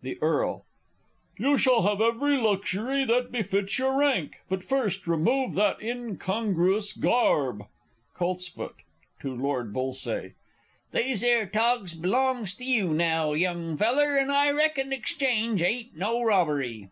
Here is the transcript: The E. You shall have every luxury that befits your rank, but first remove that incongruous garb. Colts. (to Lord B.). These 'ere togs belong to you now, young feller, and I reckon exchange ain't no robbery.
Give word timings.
The 0.00 0.12
E. 0.16 0.60
You 1.38 1.58
shall 1.58 1.82
have 1.82 2.00
every 2.00 2.38
luxury 2.38 3.04
that 3.04 3.30
befits 3.30 3.76
your 3.78 3.98
rank, 3.98 4.36
but 4.48 4.64
first 4.64 5.06
remove 5.06 5.52
that 5.56 5.82
incongruous 5.82 6.94
garb. 6.94 7.64
Colts. 8.14 8.50
(to 8.50 8.72
Lord 9.24 9.74
B.). 9.74 9.92
These 10.92 11.22
'ere 11.22 11.44
togs 11.46 11.92
belong 11.92 12.46
to 12.46 12.64
you 12.64 12.94
now, 12.94 13.34
young 13.34 13.76
feller, 13.76 14.16
and 14.16 14.32
I 14.32 14.48
reckon 14.52 14.90
exchange 14.90 15.60
ain't 15.60 15.94
no 15.94 16.22
robbery. 16.22 16.88